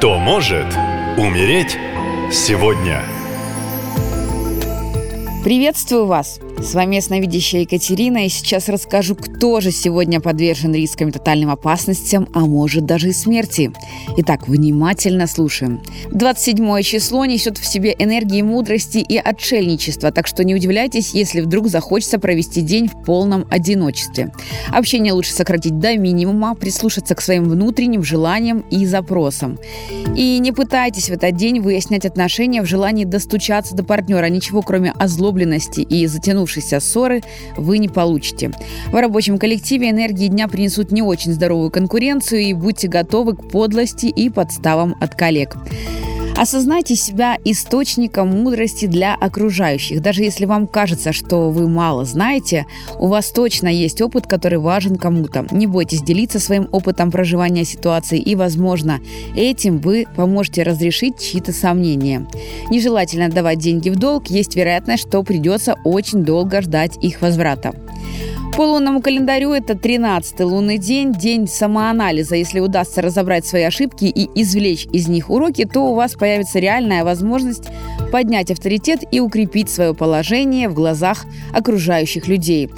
[0.00, 0.64] Кто может
[1.18, 1.76] умереть
[2.32, 3.02] сегодня?
[5.44, 6.40] Приветствую вас!
[6.62, 12.28] С вами ясновидящая Екатерина, и сейчас расскажу, кто же сегодня подвержен рискам и тотальным опасностям,
[12.34, 13.72] а может даже и смерти.
[14.18, 15.80] Итак, внимательно слушаем.
[16.12, 21.68] 27 число несет в себе энергии мудрости и отшельничества, так что не удивляйтесь, если вдруг
[21.68, 24.30] захочется провести день в полном одиночестве.
[24.70, 29.58] Общение лучше сократить до минимума, прислушаться к своим внутренним желаниям и запросам.
[30.14, 34.92] И не пытайтесь в этот день выяснять отношения в желании достучаться до партнера, ничего кроме
[34.92, 37.22] озлобленности и затянувшейся затянувшейся ссоры
[37.56, 38.50] вы не получите.
[38.88, 44.06] В рабочем коллективе энергии дня принесут не очень здоровую конкуренцию и будьте готовы к подлости
[44.06, 45.56] и подставам от коллег.
[46.40, 50.00] Осознайте себя источником мудрости для окружающих.
[50.00, 52.64] Даже если вам кажется, что вы мало знаете,
[52.98, 55.46] у вас точно есть опыт, который важен кому-то.
[55.50, 59.00] Не бойтесь делиться своим опытом проживания ситуации и, возможно,
[59.36, 62.26] этим вы поможете разрешить чьи-то сомнения.
[62.70, 67.74] Нежелательно давать деньги в долг, есть вероятность, что придется очень долго ждать их возврата.
[68.56, 72.36] По лунному календарю это 13-й лунный день, день самоанализа.
[72.36, 77.04] Если удастся разобрать свои ошибки и извлечь из них уроки, то у вас появится реальная
[77.04, 77.68] возможность
[78.12, 82.68] поднять авторитет и укрепить свое положение в глазах окружающих людей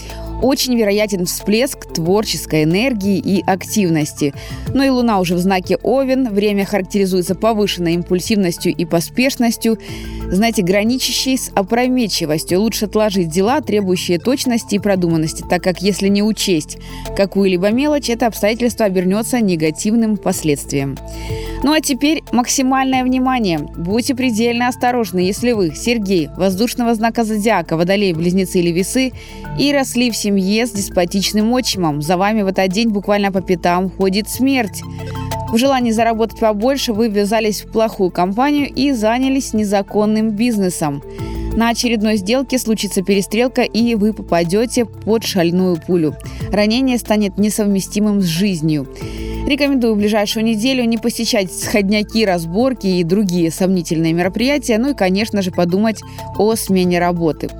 [0.43, 4.35] очень вероятен всплеск творческой энергии и активности.
[4.75, 6.29] Но и Луна уже в знаке Овен.
[6.29, 9.79] Время характеризуется повышенной импульсивностью и поспешностью,
[10.31, 12.61] знаете, граничащей с опрометчивостью.
[12.61, 16.79] Лучше отложить дела, требующие точности и продуманности, так как если не учесть
[17.17, 20.97] какую-либо мелочь, это обстоятельство обернется негативным последствием.
[21.63, 23.59] Ну а теперь максимальное внимание.
[23.59, 29.13] Будьте предельно осторожны, если вы, Сергей, воздушного знака зодиака, водолей, близнецы или весы,
[29.59, 32.01] и росли в семье с деспотичным отчимом.
[32.01, 34.83] За вами в этот день буквально по пятам ходит смерть.
[35.53, 41.03] В желании заработать побольше вы ввязались в плохую компанию и занялись незаконным бизнесом.
[41.55, 46.15] На очередной сделке случится перестрелка, и вы попадете под шальную пулю.
[46.51, 48.89] Ранение станет несовместимым с жизнью.
[49.47, 55.43] Рекомендую в ближайшую неделю не посещать сходняки, разборки и другие сомнительные мероприятия, ну и, конечно
[55.43, 56.01] же, подумать
[56.39, 57.51] о смене работы.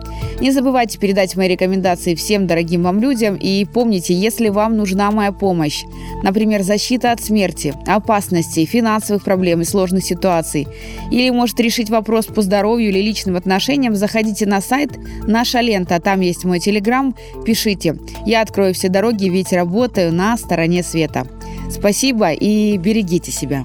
[0.43, 5.31] Не забывайте передать мои рекомендации всем дорогим вам людям и помните, если вам нужна моя
[5.31, 5.85] помощь,
[6.25, 10.67] например, защита от смерти, опасностей, финансовых проблем и сложных ситуаций,
[11.13, 14.91] или может решить вопрос по здоровью или личным отношениям, заходите на сайт
[15.29, 17.15] «Наша лента», там есть мой телеграм,
[17.47, 17.97] пишите.
[18.27, 21.25] Я открою все дороги, ведь работаю на стороне света.
[21.71, 23.65] Спасибо и берегите себя.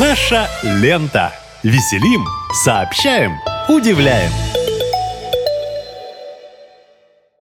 [0.00, 1.32] Наша лента.
[1.62, 2.26] Веселим,
[2.64, 3.34] сообщаем,
[3.68, 4.32] удивляем.